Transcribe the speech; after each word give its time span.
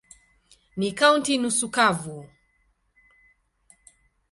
Ni 0.77 0.89
kaunti 0.99 1.33
nusu 1.37 1.67
kavu. 1.75 2.17